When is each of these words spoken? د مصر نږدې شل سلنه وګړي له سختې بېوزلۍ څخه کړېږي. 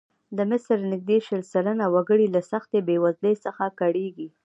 د 0.37 0.39
مصر 0.51 0.77
نږدې 0.91 1.17
شل 1.27 1.41
سلنه 1.53 1.85
وګړي 1.95 2.27
له 2.35 2.41
سختې 2.51 2.77
بېوزلۍ 2.87 3.35
څخه 3.45 3.65
کړېږي. 3.79 4.27